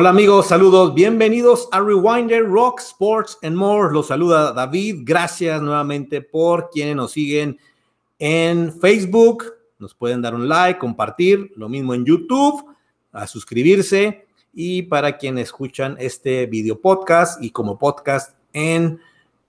Hola 0.00 0.10
amigos, 0.10 0.46
saludos, 0.46 0.94
bienvenidos 0.94 1.68
a 1.72 1.80
Rewinder 1.80 2.48
Rock 2.48 2.78
Sports 2.78 3.36
and 3.42 3.56
More. 3.56 3.92
Los 3.92 4.06
saluda 4.06 4.52
David. 4.52 5.00
Gracias 5.02 5.60
nuevamente 5.60 6.22
por 6.22 6.70
quienes 6.70 6.94
nos 6.94 7.10
siguen 7.10 7.58
en 8.20 8.72
Facebook. 8.80 9.54
Nos 9.80 9.96
pueden 9.96 10.22
dar 10.22 10.36
un 10.36 10.48
like, 10.48 10.78
compartir, 10.78 11.50
lo 11.56 11.68
mismo 11.68 11.94
en 11.94 12.04
YouTube, 12.04 12.64
a 13.10 13.26
suscribirse 13.26 14.28
y 14.54 14.82
para 14.82 15.18
quienes 15.18 15.46
escuchan 15.46 15.96
este 15.98 16.46
video 16.46 16.80
podcast 16.80 17.42
y 17.42 17.50
como 17.50 17.76
podcast 17.76 18.36
en 18.52 19.00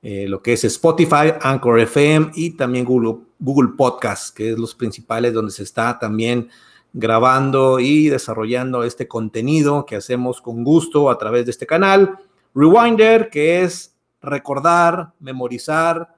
eh, 0.01 0.25
lo 0.27 0.41
que 0.41 0.53
es 0.53 0.63
Spotify, 0.63 1.31
Anchor 1.41 1.79
FM 1.79 2.31
y 2.33 2.57
también 2.57 2.85
Google, 2.85 3.19
Google 3.37 3.73
Podcast, 3.77 4.35
que 4.35 4.53
es 4.53 4.57
los 4.57 4.73
principales 4.73 5.31
donde 5.31 5.51
se 5.51 5.61
está 5.61 5.99
también 5.99 6.49
grabando 6.93 7.79
y 7.79 8.09
desarrollando 8.09 8.83
este 8.83 9.07
contenido 9.07 9.85
que 9.85 9.95
hacemos 9.95 10.41
con 10.41 10.63
gusto 10.63 11.09
a 11.09 11.17
través 11.17 11.45
de 11.45 11.51
este 11.51 11.65
canal. 11.65 12.17
Rewinder, 12.55 13.29
que 13.29 13.63
es 13.63 13.95
recordar, 14.21 15.13
memorizar, 15.19 16.15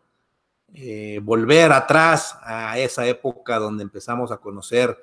eh, 0.73 1.20
volver 1.21 1.71
atrás 1.71 2.38
a 2.41 2.80
esa 2.80 3.05
época 3.05 3.59
donde 3.59 3.83
empezamos 3.83 4.31
a 4.31 4.38
conocer 4.38 4.97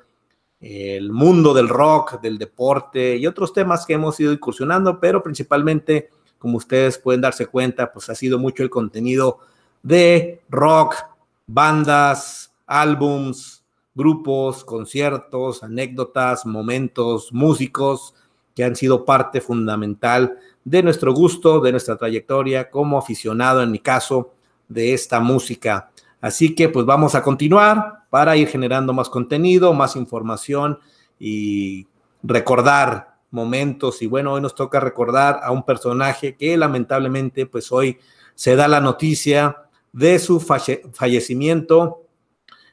el 0.61 1.13
mundo 1.13 1.55
del 1.55 1.69
rock, 1.69 2.21
del 2.21 2.39
deporte 2.39 3.17
y 3.17 3.27
otros 3.27 3.53
temas 3.53 3.87
que 3.87 3.93
hemos 3.93 4.19
ido 4.19 4.33
incursionando, 4.33 4.99
pero 4.99 5.23
principalmente, 5.23 6.11
como 6.39 6.57
ustedes 6.57 6.99
pueden 6.99 7.21
darse 7.21 7.47
cuenta, 7.47 7.93
pues 7.93 8.09
ha 8.09 8.15
sido 8.15 8.39
mucho 8.39 8.63
el 8.63 8.71
contenido 8.71 9.39
de 9.83 10.43
rock, 10.49 10.97
bandas, 11.47 12.53
álbums, 12.67 13.58
grupos, 13.99 14.65
conciertos, 14.65 15.65
anécdotas, 15.65 16.47
momentos, 16.47 17.33
músicos 17.33 18.15
que 18.55 18.63
han 18.63 18.77
sido 18.77 19.05
parte 19.05 19.41
fundamental 19.41 20.39
de 20.65 20.85
nuestro 20.85 21.13
gusto, 21.13 21.59
de 21.59 21.73
nuestra 21.73 21.97
trayectoria 21.97 22.71
como 22.71 22.97
aficionado, 22.97 23.61
en 23.61 23.73
mi 23.73 23.81
caso, 23.81 24.31
de 24.69 24.95
esta 24.95 25.19
música. 25.19 25.91
Así 26.21 26.55
que 26.55 26.69
pues 26.69 26.87
vamos 26.87 27.17
a 27.17 27.23
continuar 27.23 28.05
para 28.09 28.37
ir 28.37 28.47
generando 28.47 28.93
más 28.93 29.11
contenido, 29.11 29.75
más 29.75 29.97
información 29.97 30.79
y 31.19 31.89
recordar 32.23 33.17
momentos. 33.33 34.01
Y 34.01 34.07
bueno, 34.07 34.35
hoy 34.35 34.41
nos 34.41 34.55
toca 34.55 34.79
recordar 34.79 35.41
a 35.43 35.51
un 35.51 35.65
personaje 35.65 36.37
que 36.37 36.57
lamentablemente 36.57 37.47
pues 37.47 37.73
hoy 37.73 37.99
se 38.37 38.55
da 38.55 38.69
la 38.69 38.81
noticia 38.81 39.57
de 39.93 40.21
su 40.21 40.39
fallecimiento 40.39 42.08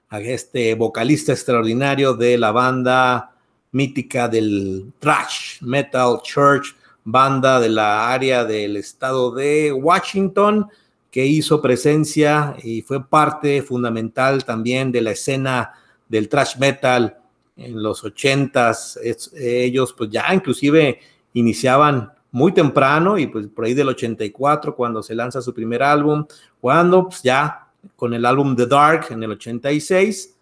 a 0.10 0.20
este 0.20 0.76
vocalista 0.76 1.32
extraordinario 1.32 2.14
de 2.14 2.38
la 2.38 2.52
banda 2.52 3.32
mítica 3.72 4.28
del 4.28 4.94
thrash 5.00 5.62
metal 5.62 6.20
church, 6.24 6.76
banda 7.04 7.60
de 7.60 7.70
la 7.70 8.12
área 8.12 8.46
del 8.46 8.78
estado 8.78 9.32
de 9.34 9.72
Washington, 9.74 10.68
que 11.12 11.26
hizo 11.26 11.62
presencia 11.62 12.56
y 12.62 12.82
fue 12.82 13.06
parte 13.08 13.62
fundamental 13.62 14.44
también 14.44 14.92
de 14.92 15.02
la 15.02 15.12
escena 15.12 15.74
del 16.10 16.28
thrash 16.30 16.58
metal 16.58 17.18
en 17.58 17.82
los 17.82 18.04
ochentas. 18.04 19.00
Ellos 19.34 19.94
pues 19.98 20.10
ya 20.10 20.34
inclusive 20.34 21.00
iniciaban 21.34 22.12
muy 22.32 22.54
temprano 22.54 23.18
y 23.18 23.28
pues 23.28 23.48
por 23.48 23.66
ahí 23.66 23.74
del 23.74 23.90
84 23.90 24.76
cuando 24.76 25.02
se 25.02 25.16
lanza 25.16 25.42
su 25.42 25.54
primer 25.54 25.84
álbum, 25.84 26.26
cuando 26.60 27.08
pues 27.08 27.24
ya 27.24 27.65
con 27.96 28.14
el 28.14 28.26
álbum 28.26 28.56
The 28.56 28.66
Dark 28.66 29.08
en 29.10 29.24
el 29.24 29.32
86, 29.32 30.36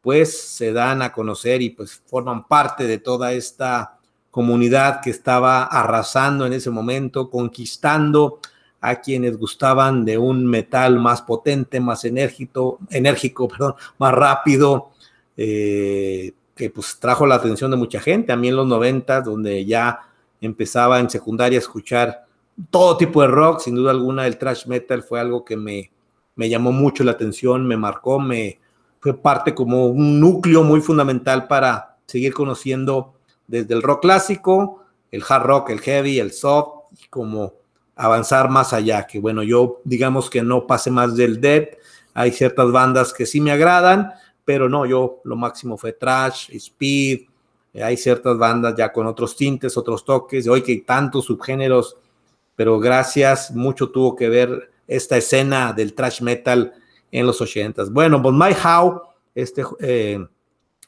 pues 0.00 0.40
se 0.40 0.72
dan 0.72 1.02
a 1.02 1.12
conocer 1.12 1.62
y 1.62 1.70
pues 1.70 2.02
forman 2.06 2.46
parte 2.46 2.86
de 2.86 2.98
toda 2.98 3.32
esta 3.32 3.98
comunidad 4.30 5.00
que 5.02 5.10
estaba 5.10 5.64
arrasando 5.64 6.46
en 6.46 6.52
ese 6.52 6.70
momento, 6.70 7.30
conquistando 7.30 8.40
a 8.80 8.96
quienes 8.96 9.36
gustaban 9.36 10.04
de 10.04 10.16
un 10.16 10.46
metal 10.46 10.98
más 10.98 11.22
potente, 11.22 11.80
más 11.80 12.04
enérgico, 12.04 12.78
enérgico 12.90 13.48
perdón, 13.48 13.74
más 13.98 14.14
rápido, 14.14 14.90
eh, 15.36 16.32
que 16.54 16.70
pues 16.70 16.98
trajo 16.98 17.26
la 17.26 17.36
atención 17.36 17.70
de 17.70 17.76
mucha 17.76 18.00
gente. 18.00 18.32
A 18.32 18.36
mí 18.36 18.48
en 18.48 18.56
los 18.56 18.66
90, 18.66 19.22
donde 19.22 19.64
ya 19.64 20.00
empezaba 20.40 21.00
en 21.00 21.10
secundaria 21.10 21.58
a 21.58 21.60
escuchar 21.60 22.26
todo 22.70 22.96
tipo 22.96 23.22
de 23.22 23.28
rock, 23.28 23.60
sin 23.60 23.74
duda 23.74 23.90
alguna 23.90 24.26
el 24.26 24.36
thrash 24.36 24.66
metal 24.66 25.02
fue 25.02 25.20
algo 25.20 25.44
que 25.44 25.56
me, 25.56 25.90
me 26.40 26.48
llamó 26.48 26.72
mucho 26.72 27.04
la 27.04 27.12
atención, 27.12 27.66
me 27.66 27.76
marcó, 27.76 28.18
me 28.18 28.60
fue 28.98 29.12
parte 29.12 29.54
como 29.54 29.88
un 29.88 30.18
núcleo 30.20 30.64
muy 30.64 30.80
fundamental 30.80 31.46
para 31.48 31.98
seguir 32.06 32.32
conociendo 32.32 33.12
desde 33.46 33.74
el 33.74 33.82
rock 33.82 34.00
clásico, 34.00 34.82
el 35.10 35.22
hard 35.28 35.42
rock, 35.42 35.68
el 35.68 35.80
heavy, 35.80 36.18
el 36.18 36.32
soft, 36.32 36.86
y 36.98 37.08
como 37.08 37.56
avanzar 37.94 38.48
más 38.48 38.72
allá, 38.72 39.06
que 39.06 39.20
bueno, 39.20 39.42
yo 39.42 39.82
digamos 39.84 40.30
que 40.30 40.42
no 40.42 40.66
pase 40.66 40.90
más 40.90 41.14
del 41.14 41.42
dead, 41.42 41.64
hay 42.14 42.32
ciertas 42.32 42.72
bandas 42.72 43.12
que 43.12 43.26
sí 43.26 43.38
me 43.42 43.52
agradan, 43.52 44.10
pero 44.42 44.66
no, 44.70 44.86
yo 44.86 45.20
lo 45.24 45.36
máximo 45.36 45.76
fue 45.76 45.92
trash, 45.92 46.48
speed, 46.54 47.26
hay 47.74 47.98
ciertas 47.98 48.38
bandas 48.38 48.74
ya 48.78 48.90
con 48.90 49.06
otros 49.06 49.36
tintes, 49.36 49.76
otros 49.76 50.06
toques, 50.06 50.48
hoy 50.48 50.62
que 50.62 50.72
hay 50.72 50.80
tantos 50.80 51.26
subgéneros, 51.26 51.98
pero 52.56 52.80
gracias, 52.80 53.50
mucho 53.50 53.90
tuvo 53.90 54.16
que 54.16 54.30
ver 54.30 54.69
esta 54.90 55.16
escena 55.16 55.72
del 55.72 55.94
thrash 55.94 56.20
metal 56.20 56.74
en 57.12 57.24
los 57.24 57.40
ochentas. 57.40 57.92
Bueno, 57.92 58.20
pues 58.20 58.34
Mike 58.34 58.60
Howe, 58.62 59.02
este 59.34 59.62
eh, 59.78 60.18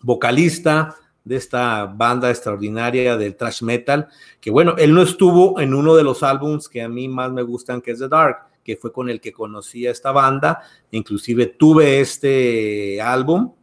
vocalista 0.00 0.96
de 1.24 1.36
esta 1.36 1.86
banda 1.86 2.28
extraordinaria 2.28 3.16
del 3.16 3.36
thrash 3.36 3.62
metal, 3.62 4.08
que 4.40 4.50
bueno, 4.50 4.74
él 4.76 4.92
no 4.92 5.02
estuvo 5.02 5.60
en 5.60 5.72
uno 5.72 5.94
de 5.94 6.02
los 6.02 6.24
álbums 6.24 6.68
que 6.68 6.82
a 6.82 6.88
mí 6.88 7.06
más 7.08 7.30
me 7.30 7.42
gustan, 7.42 7.80
que 7.80 7.92
es 7.92 8.00
The 8.00 8.08
Dark, 8.08 8.38
que 8.64 8.76
fue 8.76 8.92
con 8.92 9.08
el 9.08 9.20
que 9.20 9.32
conocí 9.32 9.86
a 9.86 9.92
esta 9.92 10.10
banda, 10.10 10.62
inclusive 10.90 11.46
tuve 11.46 12.00
este 12.00 13.00
álbum, 13.00 13.54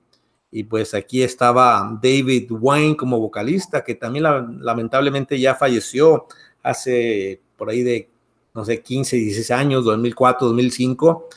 y 0.51 0.63
pues 0.63 0.93
aquí 0.93 1.21
estaba 1.21 1.99
David 2.01 2.49
Wayne 2.49 2.95
como 2.95 3.19
vocalista, 3.19 3.83
que 3.83 3.95
también 3.95 4.23
lamentablemente 4.61 5.37
ya 5.37 5.53
falleció 5.53 6.27
hace 6.63 7.41
por 7.57 7.69
ahí 7.69 7.83
de 7.83 8.08
no 8.53 8.65
sé, 8.65 8.81
15, 8.81 9.15
16 9.15 9.51
años, 9.51 9.85
2004, 9.85 10.47
2005, 10.47 11.27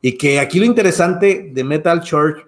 y 0.00 0.16
que 0.16 0.38
aquí 0.40 0.58
lo 0.58 0.64
interesante 0.64 1.50
de 1.52 1.64
Metal 1.64 2.00
Church 2.00 2.44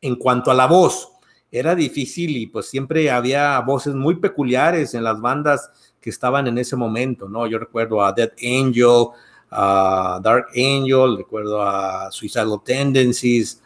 en 0.00 0.16
cuanto 0.16 0.50
a 0.50 0.54
la 0.54 0.66
voz, 0.66 1.10
era 1.52 1.74
difícil 1.74 2.36
y 2.36 2.46
pues 2.46 2.66
siempre 2.68 3.10
había 3.10 3.58
voces 3.60 3.94
muy 3.94 4.16
peculiares 4.16 4.94
en 4.94 5.04
las 5.04 5.20
bandas 5.20 5.70
que 6.00 6.10
estaban 6.10 6.46
en 6.46 6.58
ese 6.58 6.76
momento, 6.76 7.28
¿no? 7.28 7.46
Yo 7.46 7.58
recuerdo 7.58 8.02
a 8.02 8.12
Dead 8.12 8.32
Angel, 8.42 9.08
a 9.50 10.20
Dark 10.22 10.46
Angel, 10.50 11.16
recuerdo 11.16 11.60
a 11.60 12.10
Suicidal 12.12 12.60
Tendencies, 12.64 13.60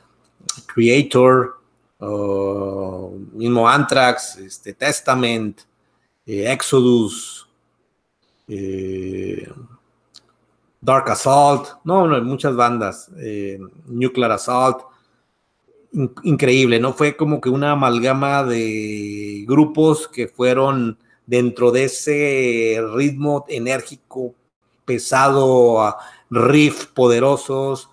Creator, 0.66 1.60
mismo 3.32 3.68
Anthrax, 3.68 4.36
este, 4.38 4.72
Testament, 4.72 5.60
eh, 6.26 6.50
Exodus, 6.50 7.43
eh, 8.48 9.48
Dark 10.80 11.08
Assault, 11.10 11.68
no, 11.84 12.06
no, 12.06 12.22
muchas 12.22 12.54
bandas, 12.54 13.10
eh, 13.18 13.58
Nuclear 13.86 14.32
Assault, 14.32 14.82
increíble, 16.24 16.80
¿no? 16.80 16.92
Fue 16.92 17.16
como 17.16 17.40
que 17.40 17.48
una 17.48 17.72
amalgama 17.72 18.44
de 18.44 19.44
grupos 19.46 20.08
que 20.08 20.28
fueron 20.28 20.98
dentro 21.26 21.70
de 21.70 21.84
ese 21.84 22.82
ritmo 22.94 23.44
enérgico, 23.48 24.34
pesado, 24.84 25.96
riff 26.30 26.86
poderosos, 26.86 27.90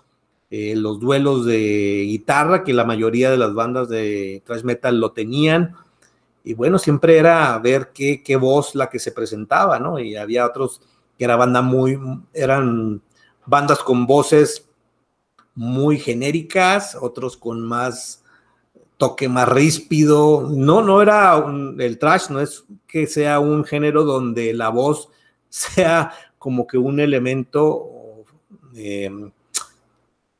eh, 0.50 0.74
los 0.76 1.00
duelos 1.00 1.46
de 1.46 2.04
guitarra, 2.08 2.62
que 2.62 2.74
la 2.74 2.84
mayoría 2.84 3.30
de 3.30 3.38
las 3.38 3.54
bandas 3.54 3.88
de 3.88 4.42
thrash 4.44 4.64
metal 4.64 5.00
lo 5.00 5.12
tenían, 5.12 5.76
y 6.44 6.54
bueno, 6.54 6.78
siempre 6.78 7.18
era 7.18 7.58
ver 7.58 7.92
qué, 7.94 8.22
qué 8.22 8.36
voz 8.36 8.74
la 8.74 8.88
que 8.90 8.98
se 8.98 9.12
presentaba, 9.12 9.78
¿no? 9.78 9.98
Y 9.98 10.16
había 10.16 10.46
otros 10.46 10.80
que 11.16 11.24
era 11.24 11.36
banda 11.36 11.62
muy, 11.62 11.98
eran 12.32 13.00
bandas 13.46 13.78
con 13.80 14.06
voces 14.06 14.68
muy 15.54 15.98
genéricas, 15.98 16.96
otros 17.00 17.36
con 17.36 17.60
más 17.60 18.24
toque 18.96 19.28
más 19.28 19.48
ríspido. 19.48 20.48
No, 20.50 20.82
no 20.82 21.02
era 21.02 21.44
el 21.78 21.98
trash, 21.98 22.30
no 22.30 22.40
es 22.40 22.64
que 22.86 23.06
sea 23.06 23.40
un 23.40 23.64
género 23.64 24.04
donde 24.04 24.52
la 24.54 24.68
voz 24.68 25.08
sea 25.48 26.12
como 26.38 26.66
que 26.66 26.78
un 26.78 26.98
elemento 26.98 28.24
em, 28.74 29.30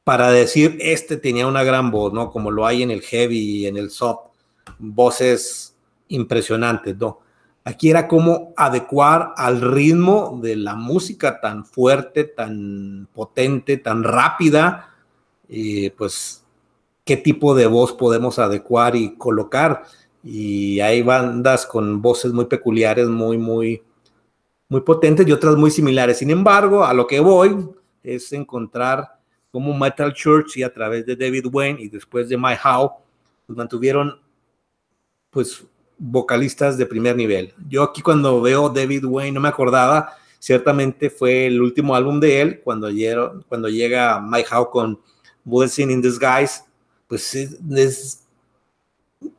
para 0.05 0.33
decir 0.33 0.79
este 0.81 1.17
tenía 1.17 1.47
una 1.47 1.63
gran 1.63 1.91
voz, 1.91 2.13
¿no? 2.13 2.31
Como 2.31 2.51
lo 2.51 2.67
hay 2.67 2.83
en 2.83 2.91
el 2.91 3.03
heavy 3.03 3.39
y 3.39 3.67
en 3.67 3.77
el 3.77 3.91
soft, 3.91 4.31
voces 4.79 5.72
impresionantes, 6.15 6.97
¿no? 6.97 7.21
Aquí 7.65 7.91
era 7.91 8.09
como 8.09 8.53
adecuar 8.57 9.35
al 9.37 9.61
ritmo 9.61 10.41
de 10.43 10.57
la 10.57 10.75
música 10.75 11.41
tan 11.41 11.65
fuerte, 11.65 12.25
tan 12.25 13.09
potente, 13.15 13.77
tan 13.77 14.03
rápida, 14.03 14.91
y 15.49 15.91
pues 15.91 16.45
qué 17.05 17.17
tipo 17.17 17.55
de 17.55 17.67
voz 17.67 17.93
podemos 17.93 18.39
adecuar 18.39 18.97
y 18.97 19.17
colocar. 19.17 19.85
Y 20.25 20.81
hay 20.81 21.03
bandas 21.03 21.67
con 21.67 22.03
voces 22.03 22.33
muy 22.33 22.47
peculiares, 22.47 23.09
muy, 23.09 23.39
muy 23.39 23.83
muy 24.73 24.81
potentes 24.81 25.29
y 25.29 25.33
otras 25.33 25.55
muy 25.57 25.71
similares. 25.71 26.17
Sin 26.17 26.31
embargo, 26.31 26.83
a 26.83 26.95
lo 26.95 27.07
que 27.07 27.21
voy 27.21 27.69
es 28.03 28.33
encontrar 28.33 29.07
cómo 29.51 29.77
Metal 29.77 30.15
Church 30.15 30.57
y 30.57 30.63
a 30.63 30.73
través 30.73 31.05
de 31.05 31.15
David 31.15 31.45
Wayne 31.53 31.83
y 31.83 31.89
después 31.91 32.31
de 32.31 32.39
My 32.39 32.55
How, 32.55 32.91
pues 33.47 33.55
mantuvieron 33.55 34.19
pues 35.29 35.63
vocalistas 36.05 36.77
de 36.77 36.85
primer 36.85 37.15
nivel. 37.15 37.55
Yo 37.69 37.85
aquí 37.85 38.03
cuando 38.03 38.41
veo 38.41 38.69
David 38.69 39.05
Wayne 39.05 39.33
no 39.33 39.41
me 39.41 39.49
acordaba, 39.49 40.17
ciertamente 40.41 41.09
fue 41.09 41.47
el 41.47 41.63
último 41.63 41.95
álbum 41.95 42.19
de 42.19 42.41
él, 42.41 42.61
cuando, 42.65 42.89
cuando 43.49 43.69
llega 43.69 44.21
My 44.21 44.43
How 44.51 44.69
con 44.69 45.01
Blessing 45.45 45.93
in 45.93 46.03
Disguise, 46.03 46.63
pues 47.07 47.35
es, 47.37 48.27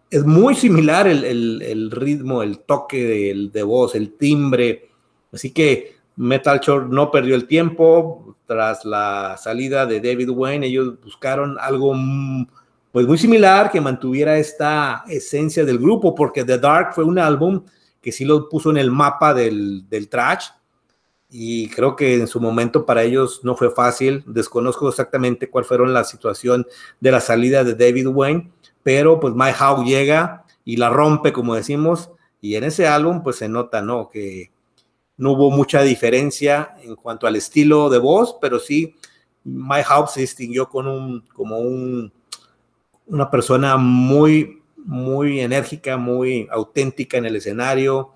es, 0.10 0.26
muy 0.26 0.56
similar 0.56 1.06
el, 1.08 1.92
ritmo, 1.92 2.42
el 2.42 2.60
toque 2.60 3.04
de, 3.04 3.50
de 3.52 3.64
voz, 3.64 3.96
el 3.96 4.14
timbre, 4.14 4.90
así 5.34 5.52
que 5.52 5.98
Metal 6.16 6.62
Church 6.62 6.88
no 6.88 7.12
perdió 7.12 7.36
el 7.36 7.46
tiempo, 7.46 8.38
tras 8.46 8.86
la 8.86 9.36
salida 9.38 9.86
de 9.86 10.00
David 10.00 10.30
Wayne, 10.30 10.68
ellos 10.68 10.94
buscaron 11.04 11.58
algo 11.60 11.94
pues 12.94 13.08
muy 13.08 13.18
similar 13.18 13.72
que 13.72 13.82
mantuviera 13.82 14.38
esta 14.38 15.04
esencia 15.08 15.66
del 15.66 15.80
grupo, 15.80 16.14
porque 16.14 16.46
The 16.46 16.60
Dark 16.60 16.94
fue 16.94 17.04
un 17.04 17.18
álbum 17.18 17.66
que 18.00 18.12
sí 18.12 18.24
lo 18.24 18.48
puso 18.48 18.70
en 18.70 18.78
el 18.78 18.92
mapa 18.92 19.34
del, 19.34 19.90
del 19.90 20.08
trash, 20.10 20.50
y 21.36 21.68
creo 21.70 21.96
que 21.96 22.14
en 22.14 22.28
su 22.28 22.40
momento 22.40 22.86
para 22.86 23.02
ellos 23.02 23.40
no 23.42 23.56
fue 23.56 23.72
fácil. 23.72 24.24
Desconozco 24.28 24.88
exactamente 24.88 25.50
cuál 25.50 25.66
fueron 25.66 25.92
la 25.92 26.04
situación 26.04 26.68
de 27.00 27.12
la 27.12 27.20
salida 27.20 27.64
de 27.64 27.74
David 27.74 28.06
Wayne, 28.06 28.52
pero 28.84 29.20
pues 29.20 29.34
My 29.34 29.50
How 29.60 29.84
llega 29.84 30.46
y 30.64 30.78
la 30.78 30.92
rompe, 30.92 31.34
como 31.34 31.56
decimos, 31.56 32.12
y 32.40 32.54
en 32.54 32.66
ese 32.66 32.86
álbum 32.86 33.24
pues 33.24 33.38
se 33.38 33.50
nota, 33.50 33.82
¿no? 33.82 34.10
Que 34.10 34.52
no 35.18 35.32
hubo 35.32 35.50
mucha 35.50 35.82
diferencia 35.82 36.76
en 36.84 36.96
cuanto 36.96 37.26
al 37.26 37.36
estilo 37.36 37.90
de 37.90 37.98
voz, 37.98 38.38
pero 38.40 38.60
sí 38.60 38.96
My 39.44 39.80
How 39.80 40.06
se 40.06 40.22
distinguió 40.22 40.70
con 40.70 40.88
un, 40.88 41.22
como 41.34 41.58
un, 41.58 42.14
una 43.08 43.30
persona 43.30 43.78
muy, 43.78 44.62
muy 44.78 45.40
enérgica, 45.40 45.98
muy 45.98 46.48
auténtica 46.52 47.18
en 47.18 47.26
el 47.26 47.36
escenario, 47.36 48.12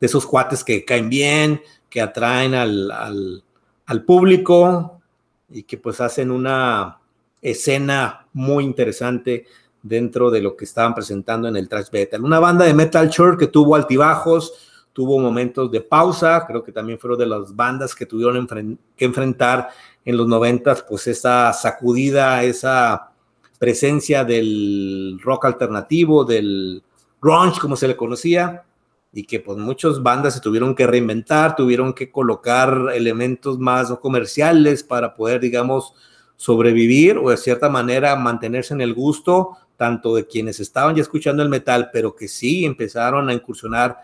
de 0.00 0.06
esos 0.06 0.26
cuates 0.26 0.64
que 0.64 0.84
caen 0.84 1.08
bien, 1.08 1.62
que 1.88 2.00
atraen 2.00 2.54
al, 2.54 3.42
al, 3.86 4.04
público 4.04 5.00
y 5.48 5.62
que 5.62 5.78
pues 5.78 6.00
hacen 6.00 6.30
una 6.30 6.98
escena 7.40 8.26
muy 8.32 8.64
interesante 8.64 9.46
dentro 9.82 10.30
de 10.30 10.40
lo 10.40 10.56
que 10.56 10.64
estaban 10.64 10.94
presentando 10.94 11.46
en 11.46 11.56
el 11.56 11.68
Trash 11.68 11.88
Metal. 11.92 12.24
Una 12.24 12.40
banda 12.40 12.64
de 12.64 12.74
Metal 12.74 13.08
Church 13.10 13.38
que 13.38 13.46
tuvo 13.46 13.76
altibajos, 13.76 14.52
tuvo 14.92 15.18
momentos 15.18 15.70
de 15.70 15.80
pausa, 15.80 16.44
creo 16.46 16.64
que 16.64 16.72
también 16.72 16.98
fueron 16.98 17.18
de 17.18 17.26
las 17.26 17.54
bandas 17.54 17.94
que 17.94 18.06
tuvieron 18.06 18.78
que 18.96 19.04
enfrentar 19.04 19.68
en 20.04 20.16
los 20.16 20.26
noventas, 20.26 20.82
pues 20.82 21.06
esa 21.06 21.52
sacudida, 21.52 22.42
esa 22.42 23.13
presencia 23.58 24.24
del 24.24 25.18
rock 25.22 25.46
alternativo, 25.46 26.24
del 26.24 26.82
grunge, 27.20 27.60
como 27.60 27.76
se 27.76 27.88
le 27.88 27.96
conocía, 27.96 28.64
y 29.12 29.24
que 29.24 29.40
pues 29.40 29.58
muchas 29.58 30.02
bandas 30.02 30.34
se 30.34 30.40
tuvieron 30.40 30.74
que 30.74 30.86
reinventar, 30.86 31.56
tuvieron 31.56 31.92
que 31.92 32.10
colocar 32.10 32.90
elementos 32.94 33.58
más 33.58 33.90
comerciales 34.00 34.82
para 34.82 35.14
poder, 35.14 35.40
digamos, 35.40 35.94
sobrevivir 36.36 37.18
o 37.18 37.30
de 37.30 37.36
cierta 37.36 37.68
manera 37.68 38.16
mantenerse 38.16 38.74
en 38.74 38.80
el 38.80 38.92
gusto 38.92 39.56
tanto 39.76 40.14
de 40.14 40.26
quienes 40.26 40.60
estaban 40.60 40.94
ya 40.94 41.02
escuchando 41.02 41.42
el 41.42 41.48
metal, 41.48 41.90
pero 41.92 42.14
que 42.14 42.28
sí 42.28 42.64
empezaron 42.64 43.28
a 43.28 43.34
incursionar 43.34 43.98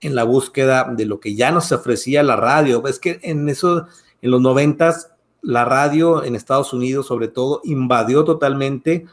en 0.00 0.14
la 0.14 0.24
búsqueda 0.24 0.92
de 0.96 1.06
lo 1.06 1.18
que 1.18 1.34
ya 1.34 1.50
nos 1.50 1.72
ofrecía 1.72 2.22
la 2.22 2.36
radio. 2.36 2.86
Es 2.86 2.98
que 2.98 3.18
en 3.22 3.48
eso, 3.48 3.86
en 4.22 4.30
los 4.30 4.40
noventas, 4.40 5.10
la 5.48 5.64
radio 5.64 6.24
en 6.24 6.34
Estados 6.34 6.74
Unidos, 6.74 7.06
sobre 7.06 7.26
todo, 7.26 7.62
invadió 7.64 8.22
totalmente 8.22 9.06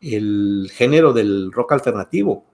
el 0.00 0.68
género 0.74 1.12
del 1.12 1.52
rock 1.52 1.74
alternativo. 1.74 2.44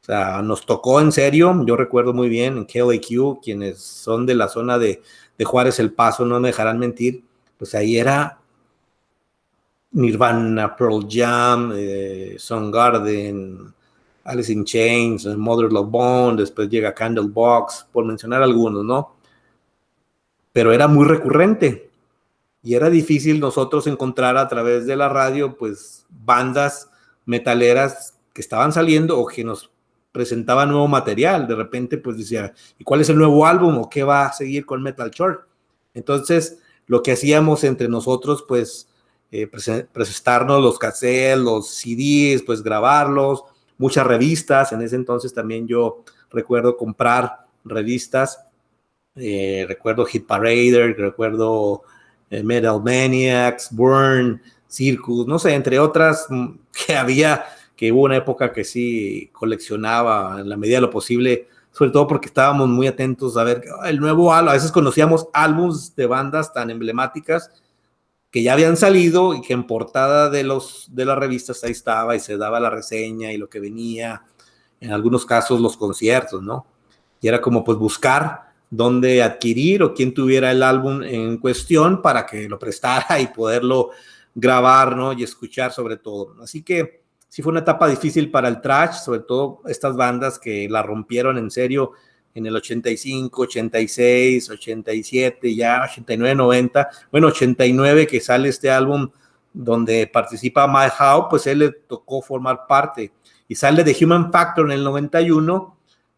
O 0.00 0.04
sea, 0.04 0.42
nos 0.42 0.66
tocó 0.66 1.00
en 1.00 1.12
serio, 1.12 1.54
yo 1.64 1.76
recuerdo 1.76 2.12
muy 2.12 2.28
bien 2.28 2.56
en 2.56 2.64
KLAQ, 2.64 3.40
quienes 3.40 3.78
son 3.78 4.26
de 4.26 4.34
la 4.34 4.48
zona 4.48 4.76
de, 4.76 5.00
Juárez 5.44 5.78
El 5.78 5.92
Paso, 5.92 6.24
no 6.24 6.40
me 6.40 6.48
dejarán 6.48 6.80
mentir, 6.80 7.22
pues 7.56 7.76
ahí 7.76 7.96
era 7.96 8.40
Nirvana, 9.92 10.74
Pearl 10.74 11.06
Jam, 11.08 11.72
eh, 11.76 12.36
Garden, 12.72 13.72
Alice 14.24 14.52
in 14.52 14.64
Chains, 14.64 15.26
Mother 15.26 15.72
Love 15.72 15.90
Bone, 15.90 16.38
después 16.38 16.68
llega 16.68 16.92
Candlebox, 16.92 17.86
por 17.92 18.04
mencionar 18.04 18.42
algunos, 18.42 18.84
¿no? 18.84 19.14
Pero 20.52 20.72
era 20.72 20.88
muy 20.88 21.06
recurrente 21.06 21.93
y 22.64 22.74
era 22.74 22.88
difícil 22.88 23.38
nosotros 23.38 23.86
encontrar 23.86 24.38
a 24.38 24.48
través 24.48 24.86
de 24.86 24.96
la 24.96 25.10
radio, 25.10 25.56
pues, 25.56 26.06
bandas 26.08 26.90
metaleras 27.26 28.18
que 28.32 28.40
estaban 28.40 28.72
saliendo 28.72 29.18
o 29.18 29.26
que 29.26 29.44
nos 29.44 29.70
presentaba 30.12 30.64
nuevo 30.64 30.88
material, 30.88 31.46
de 31.46 31.56
repente 31.56 31.98
pues 31.98 32.16
decía, 32.16 32.54
¿y 32.78 32.84
cuál 32.84 33.02
es 33.02 33.10
el 33.10 33.18
nuevo 33.18 33.46
álbum 33.46 33.76
o 33.78 33.90
qué 33.90 34.02
va 34.02 34.26
a 34.26 34.32
seguir 34.32 34.64
con 34.64 34.82
Metal 34.82 35.10
Short? 35.10 35.46
Entonces, 35.92 36.58
lo 36.86 37.02
que 37.02 37.12
hacíamos 37.12 37.64
entre 37.64 37.88
nosotros, 37.88 38.44
pues, 38.48 38.88
eh, 39.30 39.46
presentarnos 39.46 40.62
los 40.62 40.78
cassettes, 40.78 41.38
los 41.38 41.68
CDs, 41.68 42.42
pues 42.42 42.62
grabarlos, 42.62 43.44
muchas 43.76 44.06
revistas, 44.06 44.72
en 44.72 44.80
ese 44.80 44.96
entonces 44.96 45.34
también 45.34 45.66
yo 45.66 46.04
recuerdo 46.30 46.76
comprar 46.78 47.46
revistas, 47.64 48.40
eh, 49.16 49.66
recuerdo 49.68 50.06
Hit 50.06 50.26
Parader, 50.26 50.96
recuerdo 50.96 51.82
Metal 52.42 52.82
Maniacs, 52.82 53.68
Burn, 53.70 54.40
Circus, 54.66 55.26
no 55.26 55.38
sé, 55.38 55.54
entre 55.54 55.78
otras 55.78 56.26
mm, 56.28 56.48
que 56.86 56.96
había 56.96 57.44
que 57.76 57.90
hubo 57.92 58.02
una 58.02 58.16
época 58.16 58.52
que 58.52 58.64
sí 58.64 59.30
coleccionaba 59.32 60.40
en 60.40 60.48
la 60.48 60.56
medida 60.56 60.76
de 60.76 60.82
lo 60.82 60.90
posible, 60.90 61.48
sobre 61.72 61.90
todo 61.90 62.06
porque 62.06 62.28
estábamos 62.28 62.68
muy 62.68 62.86
atentos 62.86 63.36
a 63.36 63.44
ver 63.44 63.64
el 63.84 63.98
nuevo 63.98 64.32
álbum, 64.32 64.50
a 64.50 64.54
veces 64.54 64.70
conocíamos 64.70 65.28
álbums 65.32 65.94
de 65.96 66.06
bandas 66.06 66.52
tan 66.52 66.70
emblemáticas 66.70 67.50
que 68.30 68.42
ya 68.42 68.52
habían 68.52 68.76
salido 68.76 69.34
y 69.34 69.42
que 69.42 69.52
en 69.52 69.66
portada 69.66 70.28
de, 70.30 70.42
los, 70.44 70.88
de 70.92 71.04
las 71.04 71.18
revistas 71.18 71.62
ahí 71.62 71.72
estaba 71.72 72.16
y 72.16 72.20
se 72.20 72.36
daba 72.36 72.58
la 72.58 72.70
reseña 72.70 73.32
y 73.32 73.38
lo 73.38 73.48
que 73.48 73.60
venía, 73.60 74.22
en 74.80 74.92
algunos 74.92 75.24
casos 75.24 75.60
los 75.60 75.76
conciertos, 75.76 76.42
¿no? 76.42 76.66
Y 77.20 77.28
era 77.28 77.40
como 77.40 77.64
pues 77.64 77.78
buscar 77.78 78.53
dónde 78.76 79.22
adquirir 79.22 79.82
o 79.82 79.94
quién 79.94 80.12
tuviera 80.12 80.50
el 80.50 80.62
álbum 80.62 81.02
en 81.02 81.38
cuestión 81.38 82.02
para 82.02 82.26
que 82.26 82.48
lo 82.48 82.58
prestara 82.58 83.18
y 83.20 83.28
poderlo 83.28 83.90
grabar, 84.34 84.96
¿no? 84.96 85.12
Y 85.12 85.22
escuchar 85.22 85.72
sobre 85.72 85.96
todo. 85.96 86.34
Así 86.42 86.62
que 86.62 87.02
sí 87.28 87.42
fue 87.42 87.52
una 87.52 87.60
etapa 87.60 87.88
difícil 87.88 88.30
para 88.30 88.48
el 88.48 88.60
trash, 88.60 88.96
sobre 89.04 89.20
todo 89.20 89.62
estas 89.66 89.96
bandas 89.96 90.38
que 90.38 90.68
la 90.68 90.82
rompieron 90.82 91.38
en 91.38 91.50
serio 91.50 91.92
en 92.34 92.46
el 92.46 92.56
85, 92.56 93.42
86, 93.42 94.50
87, 94.50 95.54
ya 95.54 95.84
89, 95.84 96.34
90, 96.34 96.90
bueno, 97.12 97.28
89 97.28 98.08
que 98.08 98.20
sale 98.20 98.48
este 98.48 98.70
álbum 98.70 99.08
donde 99.52 100.08
participa 100.08 100.66
Mike 100.66 100.96
Howe, 100.98 101.28
pues 101.30 101.46
él 101.46 101.60
le 101.60 101.70
tocó 101.70 102.20
formar 102.20 102.66
parte 102.66 103.12
y 103.46 103.54
sale 103.54 103.84
de 103.84 103.96
Human 104.00 104.32
Factor 104.32 104.66
en 104.66 104.72
el 104.72 104.84
91, 104.84 105.73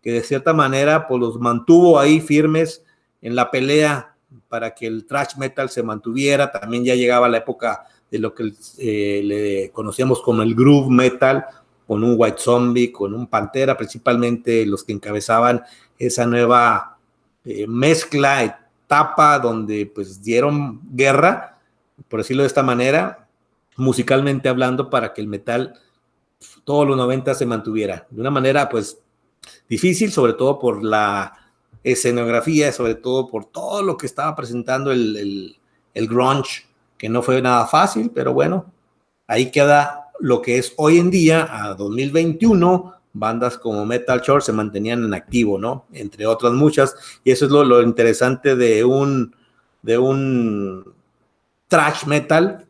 que 0.07 0.13
de 0.13 0.23
cierta 0.23 0.53
manera 0.53 1.09
pues 1.09 1.19
los 1.19 1.41
mantuvo 1.41 1.99
ahí 1.99 2.21
firmes 2.21 2.85
en 3.21 3.35
la 3.35 3.51
pelea 3.51 4.15
para 4.49 4.73
que 4.73 4.87
el 4.87 5.05
thrash 5.05 5.37
metal 5.37 5.69
se 5.69 5.83
mantuviera, 5.83 6.53
también 6.53 6.85
ya 6.85 6.95
llegaba 6.95 7.29
la 7.29 7.39
época 7.39 7.83
de 8.09 8.21
lo 8.21 8.33
que 8.33 8.53
eh, 8.79 9.21
le 9.25 9.73
conocíamos 9.73 10.23
como 10.23 10.43
el 10.43 10.55
groove 10.55 10.91
metal, 10.91 11.45
con 11.89 12.05
un 12.05 12.15
White 12.17 12.39
Zombie, 12.39 12.93
con 12.93 13.15
un 13.15 13.27
Pantera, 13.27 13.77
principalmente 13.77 14.65
los 14.65 14.85
que 14.85 14.93
encabezaban 14.93 15.65
esa 15.99 16.25
nueva 16.25 16.99
eh, 17.45 17.67
mezcla, 17.67 18.45
etapa 18.45 19.41
donde 19.41 19.91
pues 19.93 20.23
dieron 20.23 20.83
guerra, 20.93 21.59
por 22.07 22.21
decirlo 22.21 22.45
de 22.45 22.47
esta 22.47 22.63
manera, 22.63 23.27
musicalmente 23.77 24.49
hablando, 24.49 24.89
para 24.89 25.13
que 25.13 25.21
el 25.21 25.27
metal 25.27 25.75
todos 26.63 26.87
los 26.87 26.97
90 26.97 27.35
se 27.35 27.45
mantuviera. 27.45 28.07
De 28.09 28.21
una 28.21 28.31
manera 28.31 28.69
pues 28.69 29.01
difícil, 29.69 30.13
sobre 30.13 30.35
todo 30.35 30.59
por 30.59 30.83
la 30.83 31.33
escenografía, 31.83 32.73
sobre 32.73 32.97
todo 32.97 33.29
por 33.29 33.45
todo 33.47 33.83
lo 33.83 33.97
que 33.97 34.07
estaba 34.07 34.35
presentando 34.35 34.91
el, 34.91 35.17
el, 35.17 35.57
el 35.95 36.09
grunge 36.09 36.67
que 36.99 37.09
no 37.09 37.23
fue 37.23 37.41
nada 37.43 37.67
fácil, 37.67 38.11
pero 38.15 38.33
bueno, 38.33 38.73
ahí 39.27 39.51
queda 39.51 40.11
lo 40.19 40.43
que 40.43 40.59
es 40.59 40.73
hoy 40.77 40.99
en 40.99 41.11
día, 41.11 41.49
a 41.51 41.75
2021, 41.75 42.95
bandas 43.13 43.59
como 43.59 43.85
Metal 43.87 44.21
Shore 44.21 44.43
se 44.43 44.53
mantenían 44.53 45.05
en 45.05 45.15
activo, 45.15 45.59
¿no? 45.59 45.87
Entre 45.93 46.27
otras 46.27 46.53
muchas, 46.53 46.95
y 47.25 47.31
eso 47.31 47.47
es 47.47 47.51
lo, 47.51 47.83
interesante 47.83 48.57
de 48.57 48.85
un, 48.85 49.35
de 49.83 49.99
un 49.99 50.95
trash 51.69 52.07
metal, 52.07 52.67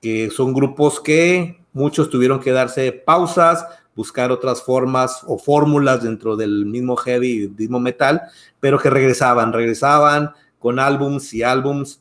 que 0.00 0.30
son 0.30 0.52
grupos 0.52 1.00
que 1.00 1.60
muchos 1.72 2.08
tuvieron 2.10 2.40
que 2.40 2.52
darse 2.52 2.92
pausas, 2.92 3.66
buscar 3.98 4.30
otras 4.30 4.62
formas 4.62 5.24
o 5.26 5.38
fórmulas 5.38 6.04
dentro 6.04 6.36
del 6.36 6.66
mismo 6.66 6.94
heavy 6.94 7.42
y 7.42 7.48
mismo 7.48 7.80
metal, 7.80 8.22
pero 8.60 8.78
que 8.78 8.90
regresaban, 8.90 9.52
regresaban 9.52 10.30
con 10.60 10.78
álbums 10.78 11.34
y 11.34 11.42
álbums 11.42 12.00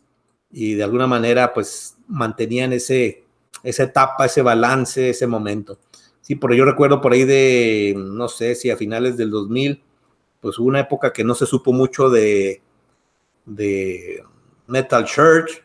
y 0.51 0.75
de 0.75 0.83
alguna 0.83 1.07
manera 1.07 1.55
pues 1.55 1.97
mantenían 2.07 2.71
ese, 2.71 3.23
esa 3.63 3.81
etapa, 3.81 4.27
ese 4.27 4.43
balance, 4.43 5.09
ese 5.09 5.25
momento. 5.25 5.79
Sí, 6.21 6.35
pero 6.35 6.53
yo 6.53 6.65
recuerdo 6.65 7.01
por 7.01 7.13
ahí 7.13 7.23
de, 7.23 7.95
no 7.97 8.27
sé 8.27 8.53
si 8.53 8.69
a 8.69 8.77
finales 8.77 9.17
del 9.17 9.31
2000, 9.31 9.81
pues 10.39 10.59
hubo 10.59 10.67
una 10.67 10.81
época 10.81 11.11
que 11.11 11.23
no 11.23 11.33
se 11.33 11.47
supo 11.47 11.73
mucho 11.73 12.11
de, 12.11 12.61
de 13.43 14.23
Metal 14.67 15.03
Church. 15.03 15.63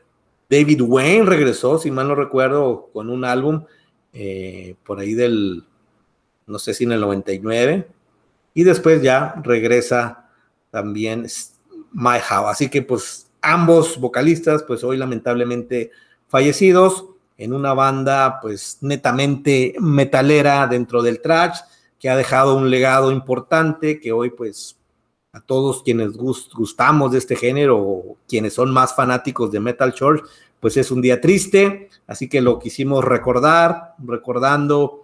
David 0.48 0.80
Wayne 0.80 1.26
regresó, 1.26 1.78
si 1.78 1.90
mal 1.90 2.08
no 2.08 2.14
recuerdo, 2.14 2.88
con 2.94 3.10
un 3.10 3.26
álbum 3.26 3.66
eh, 4.14 4.76
por 4.82 4.98
ahí 4.98 5.12
del, 5.12 5.64
no 6.46 6.58
sé 6.58 6.74
si 6.74 6.84
en 6.84 6.92
el 6.92 7.00
99. 7.00 7.86
Y 8.54 8.64
después 8.64 9.02
ya 9.02 9.34
regresa 9.42 10.28
también 10.70 11.26
My 11.92 12.18
How. 12.18 12.48
Así 12.48 12.68
que 12.68 12.82
pues 12.82 13.30
ambos 13.40 13.98
vocalistas, 13.98 14.62
pues 14.62 14.84
hoy 14.84 14.96
lamentablemente 14.96 15.90
fallecidos 16.28 17.06
en 17.36 17.52
una 17.52 17.74
banda 17.74 18.38
pues 18.40 18.78
netamente 18.80 19.74
metalera 19.80 20.66
dentro 20.66 21.02
del 21.02 21.20
trash 21.20 21.58
que 21.98 22.08
ha 22.08 22.16
dejado 22.16 22.56
un 22.56 22.70
legado 22.70 23.10
importante 23.12 24.00
que 24.00 24.12
hoy 24.12 24.30
pues 24.30 24.76
a 25.32 25.40
todos 25.40 25.82
quienes 25.82 26.12
gustamos 26.12 27.12
de 27.12 27.18
este 27.18 27.36
género 27.36 27.78
o 27.78 28.16
quienes 28.28 28.54
son 28.54 28.70
más 28.70 28.94
fanáticos 28.94 29.50
de 29.50 29.60
Metal 29.60 29.92
Church, 29.94 30.22
pues 30.60 30.76
es 30.76 30.90
un 30.90 31.00
día 31.00 31.20
triste, 31.20 31.88
así 32.06 32.28
que 32.28 32.42
lo 32.42 32.58
quisimos 32.58 33.04
recordar, 33.04 33.94
recordando 33.98 35.01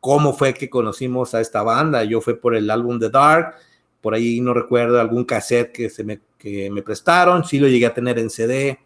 cómo 0.00 0.32
fue 0.32 0.54
que 0.54 0.70
conocimos 0.70 1.34
a 1.34 1.40
esta 1.40 1.62
banda. 1.62 2.04
Yo 2.04 2.20
fue 2.20 2.34
por 2.34 2.54
el 2.54 2.70
álbum 2.70 2.98
The 2.98 3.10
Dark, 3.10 3.54
por 4.00 4.14
ahí 4.14 4.40
no 4.40 4.54
recuerdo 4.54 5.00
algún 5.00 5.24
cassette 5.24 5.72
que, 5.72 5.90
se 5.90 6.04
me, 6.04 6.20
que 6.38 6.70
me 6.70 6.82
prestaron, 6.82 7.44
sí 7.44 7.58
lo 7.58 7.68
llegué 7.68 7.86
a 7.86 7.94
tener 7.94 8.18
en 8.18 8.30
CD, 8.30 8.78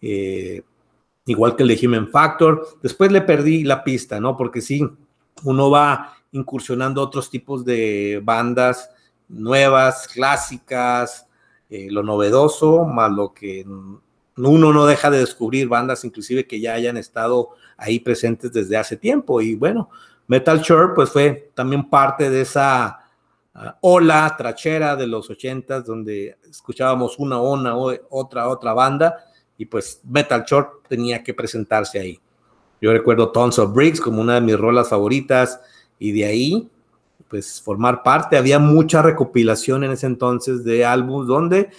eh, 0.00 0.62
igual 1.26 1.56
que 1.56 1.62
el 1.62 1.68
de 1.68 1.86
Human 1.86 2.08
Factor. 2.08 2.66
Después 2.82 3.12
le 3.12 3.20
perdí 3.20 3.64
la 3.64 3.84
pista, 3.84 4.20
¿no? 4.20 4.36
Porque 4.36 4.60
sí, 4.60 4.86
uno 5.44 5.70
va 5.70 6.16
incursionando 6.32 7.02
otros 7.02 7.30
tipos 7.30 7.64
de 7.64 8.20
bandas 8.22 8.90
nuevas, 9.28 10.08
clásicas, 10.08 11.26
eh, 11.68 11.88
lo 11.90 12.02
novedoso, 12.02 12.84
más 12.84 13.10
lo 13.10 13.34
que 13.34 13.64
uno 13.64 14.72
no 14.72 14.86
deja 14.86 15.10
de 15.10 15.18
descubrir 15.18 15.66
bandas 15.66 16.04
inclusive 16.04 16.46
que 16.46 16.60
ya 16.60 16.74
hayan 16.74 16.96
estado 16.96 17.50
ahí 17.76 17.98
presentes 17.98 18.52
desde 18.52 18.76
hace 18.76 18.96
tiempo. 18.96 19.40
Y 19.40 19.54
bueno, 19.54 19.90
Metal 20.26 20.60
Church 20.60 20.94
pues 20.94 21.10
fue 21.10 21.52
también 21.54 21.88
parte 21.88 22.30
de 22.30 22.40
esa 22.40 23.00
ah, 23.54 23.78
ola 23.80 24.34
trachera 24.36 24.96
de 24.96 25.06
los 25.06 25.30
ochentas 25.30 25.84
donde 25.84 26.36
escuchábamos 26.48 27.18
una, 27.18 27.40
una, 27.40 27.74
otra, 28.10 28.48
otra 28.48 28.72
banda 28.72 29.16
y 29.56 29.66
pues 29.66 30.00
Metal 30.04 30.44
Church 30.44 30.68
tenía 30.88 31.22
que 31.22 31.34
presentarse 31.34 31.98
ahí. 31.98 32.20
Yo 32.80 32.92
recuerdo 32.92 33.30
Tons 33.30 33.58
of 33.58 33.72
Bricks 33.72 34.00
como 34.00 34.20
una 34.20 34.34
de 34.34 34.40
mis 34.42 34.58
rolas 34.58 34.88
favoritas 34.88 35.60
y 35.98 36.12
de 36.12 36.26
ahí 36.26 36.70
pues 37.28 37.60
formar 37.60 38.02
parte. 38.02 38.36
Había 38.36 38.58
mucha 38.58 39.02
recopilación 39.02 39.84
en 39.84 39.92
ese 39.92 40.06
entonces 40.06 40.64
de 40.64 40.84
álbumes 40.84 41.26
donde 41.26 41.70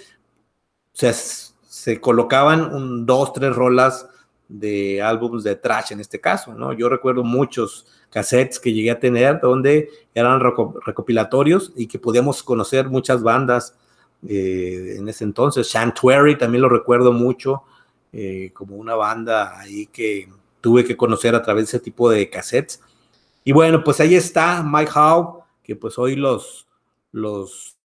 se, 0.94 2.02
colocaban 2.02 3.06
dos, 3.06 3.34
tres 3.34 3.56
rolas 3.56 4.08
de 4.48 5.02
álbumes 5.02 5.44
de 5.44 5.56
trash 5.56 5.92
en 5.92 6.00
este 6.00 6.20
caso, 6.20 6.54
¿no? 6.54 6.74
Yo 6.74 6.90
recuerdo 6.90 7.24
muchos 7.24 7.86
cassettes 8.10 8.60
que 8.60 8.74
llegué 8.74 8.92
a 8.92 9.00
tener 9.00 9.40
donde 9.42 9.90
eran 10.14 10.40
recopilatorios 10.40 11.74
y 11.76 11.88
que 11.88 12.00
podíamos 12.00 12.44
conocer 12.44 12.90
muchas 12.90 13.22
bandas 13.22 13.76
eh, 14.28 14.96
en 14.98 15.08
ese 15.10 15.24
entonces. 15.24 15.68
Shantuary 15.68 16.38
también 16.38 16.62
lo 16.62 16.70
recuerdo 16.70 17.12
mucho 17.12 17.64
eh, 18.14 18.52
como 18.54 18.78
una 18.78 18.96
banda 18.96 19.60
ahí 19.60 19.88
que 19.88 20.30
tuve 20.62 20.84
que 20.86 20.98
conocer 20.98 21.36
a 21.36 21.42
través 21.42 21.66
de 21.66 21.78
ese 21.78 21.80
tipo 21.80 22.10
de 22.10 22.30
cassettes. 22.30 22.82
Y 23.44 23.52
bueno, 23.52 23.84
pues 23.84 24.00
ahí 24.00 24.16
está 24.16 24.64
Mike 24.64 24.92
Howe, 24.96 25.44
que 25.64 25.76
pues 25.76 25.98
hoy 25.98 26.16
los, 26.16 26.68
los 27.12 27.78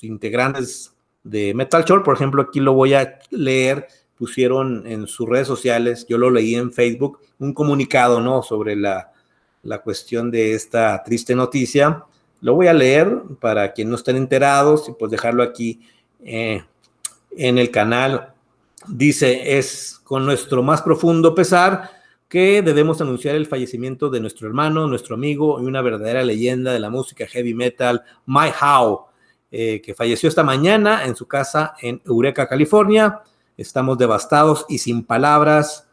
integrantes 0.00 0.94
de 1.24 1.52
Metal 1.54 1.84
Shore, 1.84 2.04
por 2.04 2.14
ejemplo, 2.14 2.42
aquí 2.42 2.60
lo 2.60 2.72
voy 2.72 2.94
a 2.94 3.18
leer, 3.30 3.88
pusieron 4.16 4.86
en 4.86 5.06
sus 5.06 5.28
redes 5.28 5.48
sociales, 5.48 6.06
yo 6.08 6.16
lo 6.16 6.30
leí 6.30 6.54
en 6.54 6.72
Facebook, 6.72 7.18
un 7.38 7.52
comunicado, 7.52 8.20
¿no? 8.20 8.42
Sobre 8.42 8.76
la, 8.76 9.12
la 9.66 9.82
cuestión 9.82 10.30
de 10.30 10.54
esta 10.54 11.02
triste 11.04 11.34
noticia. 11.34 12.04
Lo 12.40 12.54
voy 12.54 12.66
a 12.68 12.72
leer 12.72 13.22
para 13.40 13.72
quienes 13.72 13.90
no 13.90 13.96
estén 13.96 14.16
enterados 14.16 14.88
y 14.88 14.92
pues 14.92 15.10
dejarlo 15.10 15.42
aquí 15.42 15.80
eh, 16.24 16.62
en 17.36 17.58
el 17.58 17.70
canal. 17.70 18.34
Dice, 18.88 19.58
es 19.58 20.00
con 20.04 20.24
nuestro 20.24 20.62
más 20.62 20.82
profundo 20.82 21.34
pesar 21.34 21.90
que 22.28 22.62
debemos 22.62 23.00
anunciar 23.00 23.36
el 23.36 23.46
fallecimiento 23.46 24.10
de 24.10 24.20
nuestro 24.20 24.48
hermano, 24.48 24.86
nuestro 24.86 25.14
amigo 25.14 25.60
y 25.60 25.64
una 25.64 25.82
verdadera 25.82 26.22
leyenda 26.22 26.72
de 26.72 26.80
la 26.80 26.90
música 26.90 27.26
heavy 27.26 27.54
metal, 27.54 28.02
My 28.26 28.50
How, 28.60 29.06
eh, 29.50 29.80
que 29.80 29.94
falleció 29.94 30.28
esta 30.28 30.42
mañana 30.42 31.04
en 31.04 31.14
su 31.14 31.26
casa 31.26 31.74
en 31.80 32.02
Eureka, 32.04 32.48
California. 32.48 33.22
Estamos 33.56 33.96
devastados 33.96 34.66
y 34.68 34.78
sin 34.78 35.04
palabras. 35.04 35.85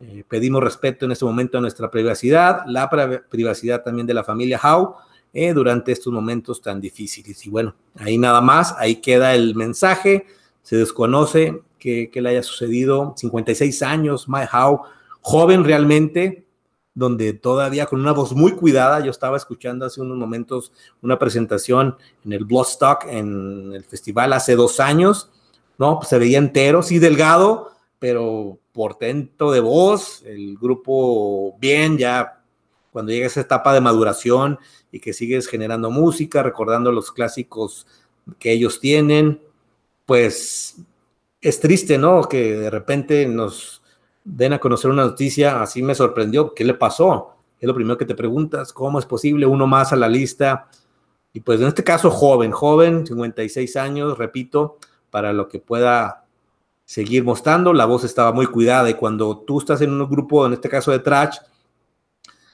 Eh, 0.00 0.24
pedimos 0.28 0.62
respeto 0.62 1.06
en 1.06 1.12
este 1.12 1.24
momento 1.24 1.58
a 1.58 1.60
nuestra 1.60 1.90
privacidad, 1.90 2.62
la 2.66 2.88
privacidad 3.28 3.82
también 3.82 4.06
de 4.06 4.14
la 4.14 4.22
familia 4.22 4.60
How 4.62 4.94
eh, 5.32 5.52
durante 5.52 5.90
estos 5.90 6.12
momentos 6.12 6.62
tan 6.62 6.80
difíciles. 6.80 7.44
Y 7.44 7.50
bueno, 7.50 7.74
ahí 7.96 8.16
nada 8.16 8.40
más, 8.40 8.76
ahí 8.78 8.96
queda 8.96 9.34
el 9.34 9.56
mensaje. 9.56 10.26
Se 10.62 10.76
desconoce 10.76 11.62
que, 11.80 12.10
le 12.14 12.28
haya 12.28 12.44
sucedido 12.44 13.14
56 13.16 13.82
años, 13.82 14.28
My 14.28 14.42
How 14.52 14.82
joven 15.20 15.64
realmente, 15.64 16.46
donde 16.94 17.32
todavía 17.32 17.86
con 17.86 18.00
una 18.00 18.12
voz 18.12 18.34
muy 18.34 18.52
cuidada, 18.52 19.00
yo 19.00 19.10
estaba 19.10 19.36
escuchando 19.36 19.84
hace 19.84 20.00
unos 20.00 20.16
momentos 20.16 20.72
una 21.02 21.18
presentación 21.18 21.96
en 22.24 22.32
el 22.32 22.44
Bloodstock, 22.44 23.04
en 23.08 23.72
el 23.74 23.84
festival 23.84 24.32
hace 24.32 24.54
dos 24.54 24.78
años, 24.78 25.30
¿no? 25.76 25.98
Pues 25.98 26.08
se 26.08 26.18
veía 26.18 26.38
entero, 26.38 26.82
sí 26.82 27.00
delgado, 27.00 27.72
pero 27.98 28.58
portento 28.72 29.50
de 29.50 29.60
voz, 29.60 30.22
el 30.24 30.56
grupo 30.56 31.56
bien, 31.58 31.98
ya 31.98 32.42
cuando 32.92 33.12
llega 33.12 33.26
esa 33.26 33.40
etapa 33.40 33.74
de 33.74 33.80
maduración 33.80 34.58
y 34.90 35.00
que 35.00 35.12
sigues 35.12 35.46
generando 35.46 35.90
música, 35.90 36.42
recordando 36.42 36.92
los 36.92 37.12
clásicos 37.12 37.86
que 38.38 38.52
ellos 38.52 38.80
tienen, 38.80 39.40
pues 40.06 40.76
es 41.40 41.60
triste, 41.60 41.98
¿no? 41.98 42.22
Que 42.22 42.54
de 42.54 42.70
repente 42.70 43.26
nos 43.26 43.82
den 44.24 44.52
a 44.52 44.58
conocer 44.58 44.90
una 44.90 45.04
noticia, 45.04 45.62
así 45.62 45.82
me 45.82 45.94
sorprendió, 45.94 46.54
¿qué 46.54 46.64
le 46.64 46.74
pasó? 46.74 47.34
Es 47.60 47.66
lo 47.66 47.74
primero 47.74 47.98
que 47.98 48.04
te 48.04 48.14
preguntas, 48.14 48.72
¿cómo 48.72 48.98
es 48.98 49.06
posible 49.06 49.46
uno 49.46 49.66
más 49.66 49.92
a 49.92 49.96
la 49.96 50.08
lista? 50.08 50.68
Y 51.32 51.40
pues 51.40 51.60
en 51.60 51.68
este 51.68 51.84
caso 51.84 52.10
joven, 52.10 52.52
joven, 52.52 53.06
56 53.06 53.76
años, 53.76 54.18
repito, 54.18 54.78
para 55.10 55.32
lo 55.32 55.48
que 55.48 55.58
pueda 55.58 56.24
seguir 56.88 57.22
mostrando, 57.22 57.74
la 57.74 57.84
voz 57.84 58.02
estaba 58.02 58.32
muy 58.32 58.46
cuidada 58.46 58.88
y 58.88 58.94
cuando 58.94 59.36
tú 59.46 59.58
estás 59.58 59.82
en 59.82 59.92
un 59.92 60.08
grupo, 60.08 60.46
en 60.46 60.54
este 60.54 60.70
caso 60.70 60.90
de 60.90 61.00
trash, 61.00 61.36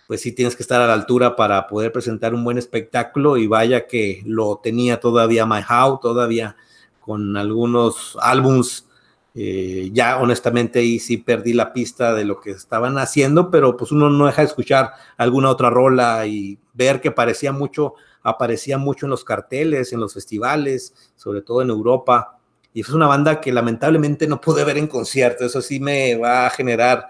pues 0.08 0.22
sí 0.22 0.32
tienes 0.32 0.56
que 0.56 0.64
estar 0.64 0.80
a 0.80 0.88
la 0.88 0.92
altura 0.92 1.36
para 1.36 1.68
poder 1.68 1.92
presentar 1.92 2.34
un 2.34 2.42
buen 2.42 2.58
espectáculo 2.58 3.36
y 3.36 3.46
vaya 3.46 3.86
que 3.86 4.24
lo 4.26 4.58
tenía 4.60 4.98
todavía 4.98 5.46
My 5.46 5.60
How, 5.60 6.00
todavía 6.00 6.56
con 6.98 7.36
algunos 7.36 8.18
álbums 8.20 8.88
eh, 9.36 9.90
ya 9.92 10.18
honestamente 10.20 10.80
ahí 10.80 10.98
sí 10.98 11.16
perdí 11.18 11.52
la 11.52 11.72
pista 11.72 12.12
de 12.12 12.24
lo 12.24 12.40
que 12.40 12.50
estaban 12.50 12.98
haciendo, 12.98 13.52
pero 13.52 13.76
pues 13.76 13.92
uno 13.92 14.10
no 14.10 14.26
deja 14.26 14.42
de 14.42 14.48
escuchar 14.48 14.94
alguna 15.16 15.48
otra 15.48 15.70
rola 15.70 16.26
y 16.26 16.58
ver 16.72 17.00
que 17.00 17.12
parecía 17.12 17.52
mucho, 17.52 17.94
aparecía 18.24 18.78
mucho 18.78 19.06
en 19.06 19.10
los 19.10 19.22
carteles, 19.22 19.92
en 19.92 20.00
los 20.00 20.12
festivales, 20.12 20.92
sobre 21.14 21.40
todo 21.40 21.62
en 21.62 21.70
Europa. 21.70 22.40
Y 22.74 22.80
es 22.80 22.88
una 22.90 23.06
banda 23.06 23.40
que 23.40 23.52
lamentablemente 23.52 24.26
no 24.26 24.40
pude 24.40 24.64
ver 24.64 24.76
en 24.76 24.88
concierto. 24.88 25.44
Eso 25.44 25.62
sí 25.62 25.78
me 25.78 26.16
va 26.16 26.46
a 26.46 26.50
generar 26.50 27.08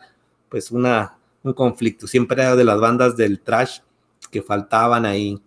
pues 0.50 0.71
una, 0.71 1.16
un 1.42 1.54
conflicto. 1.54 2.06
Siempre 2.06 2.44
de 2.54 2.64
las 2.64 2.78
bandas 2.78 3.16
del 3.16 3.40
trash 3.40 3.78
que 4.30 4.42
faltaban 4.42 5.06
ahí. 5.06 5.40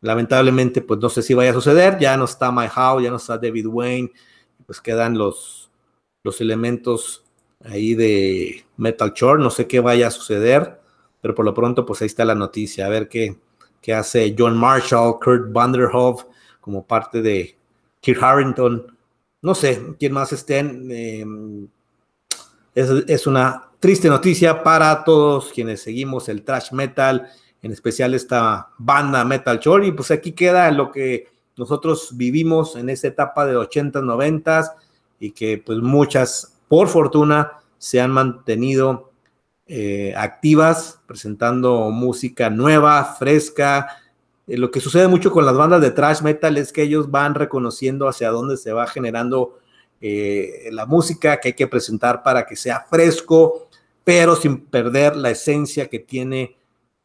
Lamentablemente, 0.00 0.80
pues 0.80 1.00
no 1.00 1.08
sé 1.08 1.22
si 1.22 1.34
vaya 1.34 1.50
a 1.50 1.54
suceder. 1.54 1.98
Ya 1.98 2.16
no 2.16 2.24
está 2.24 2.52
My 2.52 2.66
How, 2.66 3.00
ya 3.00 3.10
no 3.10 3.16
está 3.16 3.36
David 3.36 3.66
Wayne. 3.66 4.12
Pues 4.64 4.80
quedan 4.80 5.18
los, 5.18 5.72
los 6.22 6.40
elementos 6.40 7.24
ahí 7.64 7.94
de 7.96 8.64
Metal 8.76 9.12
Chore. 9.12 9.42
No 9.42 9.50
sé 9.50 9.66
qué 9.66 9.80
vaya 9.80 10.06
a 10.06 10.12
suceder, 10.12 10.80
pero 11.20 11.34
por 11.34 11.44
lo 11.44 11.52
pronto, 11.52 11.84
pues 11.84 12.00
ahí 12.00 12.06
está 12.06 12.24
la 12.24 12.36
noticia. 12.36 12.86
A 12.86 12.90
ver 12.90 13.08
qué, 13.08 13.36
qué 13.82 13.92
hace 13.92 14.36
John 14.38 14.56
Marshall, 14.56 15.18
Kurt 15.18 15.52
Vanderhoff, 15.52 16.26
como 16.60 16.86
parte 16.86 17.22
de 17.22 17.58
Kirk 18.00 18.22
Harrington. 18.22 18.97
No 19.40 19.54
sé 19.54 19.80
quién 19.98 20.12
más 20.12 20.32
estén. 20.32 20.90
Em, 20.90 21.68
es, 22.74 23.26
una 23.26 23.70
triste 23.80 24.08
noticia 24.08 24.62
para 24.62 25.04
todos 25.04 25.52
quienes 25.52 25.82
seguimos 25.82 26.28
el 26.28 26.42
trash 26.42 26.72
metal, 26.72 27.28
en 27.62 27.72
especial 27.72 28.14
esta 28.14 28.70
banda 28.78 29.24
Metal 29.24 29.58
Chore. 29.58 29.88
Y 29.88 29.92
pues 29.92 30.10
aquí 30.10 30.32
queda 30.32 30.70
lo 30.70 30.90
que 30.90 31.28
nosotros 31.56 32.16
vivimos 32.16 32.76
en 32.76 32.88
esa 32.88 33.08
etapa 33.08 33.46
de 33.46 33.56
80s, 33.56 34.02
90s 34.02 34.72
y 35.18 35.32
que 35.32 35.58
pues 35.58 35.78
muchas, 35.78 36.56
por 36.68 36.88
fortuna, 36.88 37.52
se 37.78 38.00
han 38.00 38.10
mantenido 38.10 39.10
eh, 39.66 40.14
activas, 40.16 41.00
presentando 41.06 41.90
música 41.90 42.48
nueva, 42.48 43.04
fresca. 43.18 43.98
Eh, 44.48 44.56
lo 44.56 44.70
que 44.70 44.80
sucede 44.80 45.06
mucho 45.06 45.30
con 45.30 45.44
las 45.44 45.56
bandas 45.56 45.80
de 45.80 45.90
thrash 45.90 46.22
metal 46.22 46.56
es 46.56 46.72
que 46.72 46.82
ellos 46.82 47.10
van 47.10 47.34
reconociendo 47.34 48.08
hacia 48.08 48.30
dónde 48.30 48.56
se 48.56 48.72
va 48.72 48.86
generando 48.86 49.58
eh, 50.00 50.68
la 50.72 50.86
música 50.86 51.38
que 51.38 51.48
hay 51.48 51.54
que 51.54 51.66
presentar 51.66 52.22
para 52.22 52.46
que 52.46 52.56
sea 52.56 52.86
fresco, 52.88 53.68
pero 54.04 54.34
sin 54.34 54.64
perder 54.66 55.16
la 55.16 55.30
esencia 55.30 55.88
que 55.88 55.98
tiene 55.98 56.56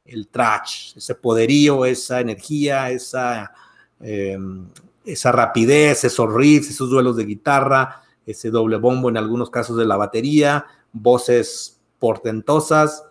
el 0.06 0.28
trash, 0.30 0.98
ese 0.98 1.16
poderío, 1.16 1.86
esa 1.86 2.20
energía, 2.20 2.92
esa, 2.92 3.52
em, 4.00 4.68
esa 5.06 5.32
rapidez, 5.32 6.04
esos 6.04 6.34
riffs, 6.34 6.70
esos 6.70 6.90
duelos 6.90 7.18
de 7.18 7.26
guitarra, 7.26 8.04
ese 8.26 8.50
doble 8.52 8.78
bombo 8.78 9.10
en 9.10 9.18
algunos 9.18 9.50
casos 9.50 9.78
de 9.78 9.86
la 9.86 9.98
batería, 9.98 10.66
voces 10.94 11.80
portentosas, 12.00 13.06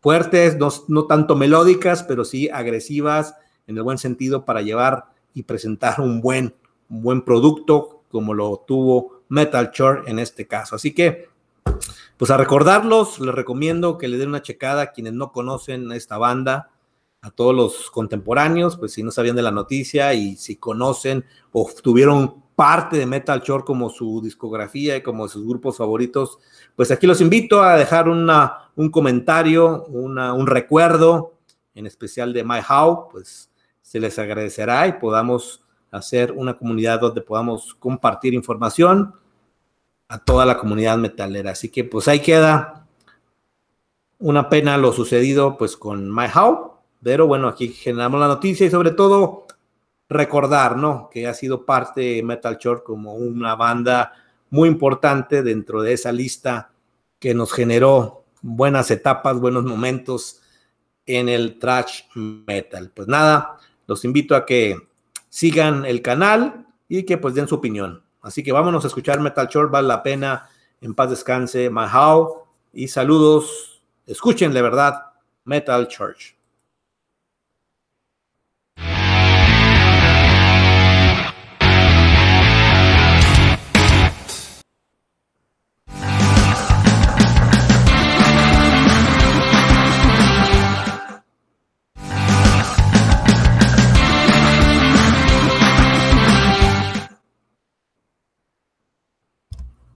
fuertes, 0.00 0.56
no, 0.88 1.06
tanto 1.06 1.36
melódicas, 1.36 2.02
pero 2.02 2.24
sí 2.24 2.48
agresivas 2.48 3.34
en 3.68 3.76
el 3.76 3.84
buen 3.84 3.98
sentido 3.98 4.44
para 4.44 4.62
llevar 4.62 5.04
y 5.34 5.44
presentar 5.44 6.00
un 6.00 6.20
buen, 6.20 6.54
un 6.90 7.02
buen 7.02 7.22
producto 7.22 8.02
como 8.10 8.34
lo 8.34 8.64
tuvo 8.66 9.22
Metal 9.28 9.70
Chore 9.70 10.02
en 10.06 10.18
este 10.18 10.48
caso. 10.48 10.74
Así 10.74 10.92
que 10.92 11.28
pues 12.16 12.32
a 12.32 12.36
recordarlos, 12.36 13.20
les 13.20 13.34
recomiendo 13.34 13.96
que 13.96 14.08
le 14.08 14.18
den 14.18 14.30
una 14.30 14.42
checada 14.42 14.82
a 14.82 14.92
quienes 14.92 15.12
no 15.12 15.30
conocen 15.30 15.92
a 15.92 15.96
esta 15.96 16.18
banda, 16.18 16.70
a 17.20 17.30
todos 17.30 17.54
los 17.54 17.90
contemporáneos, 17.90 18.76
pues 18.76 18.92
si 18.92 19.04
no 19.04 19.12
sabían 19.12 19.36
de 19.36 19.42
la 19.42 19.52
noticia 19.52 20.14
y 20.14 20.36
si 20.36 20.56
conocen 20.56 21.24
o 21.52 21.70
tuvieron 21.80 22.42
parte 22.56 22.96
de 22.96 23.06
Metal 23.06 23.40
Shore 23.40 23.64
como 23.64 23.88
su 23.88 24.20
discografía 24.20 24.96
y 24.96 25.02
como 25.02 25.28
sus 25.28 25.46
grupos 25.46 25.76
favoritos, 25.76 26.38
pues 26.74 26.90
aquí 26.90 27.06
los 27.06 27.20
invito 27.20 27.62
a 27.62 27.76
dejar 27.76 28.08
una, 28.08 28.70
un 28.74 28.90
comentario, 28.90 29.84
un 29.84 30.46
recuerdo, 30.46 31.34
en 31.74 31.86
especial 31.86 32.32
de 32.32 32.42
My 32.42 32.58
How, 32.68 33.10
pues 33.12 33.47
se 33.88 33.98
les 33.98 34.18
agradecerá 34.18 34.86
y 34.86 34.92
podamos 34.92 35.62
hacer 35.90 36.32
una 36.32 36.58
comunidad 36.58 37.00
donde 37.00 37.22
podamos 37.22 37.74
compartir 37.74 38.34
información 38.34 39.14
a 40.08 40.18
toda 40.18 40.44
la 40.44 40.58
comunidad 40.58 40.98
metalera. 40.98 41.52
Así 41.52 41.70
que 41.70 41.84
pues 41.84 42.06
ahí 42.06 42.20
queda 42.20 42.86
una 44.18 44.50
pena 44.50 44.76
lo 44.76 44.92
sucedido 44.92 45.56
pues 45.56 45.74
con 45.78 46.14
My 46.14 46.26
How, 46.26 46.72
pero 47.02 47.26
bueno, 47.26 47.48
aquí 47.48 47.68
generamos 47.68 48.20
la 48.20 48.28
noticia 48.28 48.66
y 48.66 48.70
sobre 48.70 48.90
todo 48.90 49.46
recordar, 50.10 50.76
¿no? 50.76 51.08
Que 51.10 51.26
ha 51.26 51.32
sido 51.32 51.64
parte 51.64 52.02
de 52.02 52.22
Metal 52.22 52.58
Short 52.58 52.84
como 52.84 53.14
una 53.14 53.54
banda 53.54 54.12
muy 54.50 54.68
importante 54.68 55.42
dentro 55.42 55.80
de 55.80 55.94
esa 55.94 56.12
lista 56.12 56.72
que 57.18 57.32
nos 57.32 57.54
generó 57.54 58.26
buenas 58.42 58.90
etapas, 58.90 59.40
buenos 59.40 59.64
momentos 59.64 60.42
en 61.06 61.30
el 61.30 61.58
trash 61.58 62.02
metal. 62.14 62.92
Pues 62.94 63.08
nada, 63.08 63.57
los 63.88 64.04
invito 64.04 64.36
a 64.36 64.46
que 64.46 64.76
sigan 65.28 65.84
el 65.84 66.02
canal 66.02 66.66
y 66.88 67.02
que 67.02 67.18
pues 67.18 67.34
den 67.34 67.48
su 67.48 67.56
opinión. 67.56 68.04
Así 68.22 68.44
que 68.44 68.52
vámonos 68.52 68.84
a 68.84 68.86
escuchar 68.86 69.18
Metal 69.18 69.48
Short, 69.48 69.72
vale 69.72 69.88
la 69.88 70.02
pena. 70.02 70.48
En 70.80 70.94
paz 70.94 71.10
descanse, 71.10 71.70
Mahao. 71.70 72.46
Y 72.72 72.86
saludos. 72.86 73.82
Escuchen 74.06 74.52
de 74.52 74.62
verdad 74.62 75.12
Metal 75.44 75.88
Church. 75.88 76.37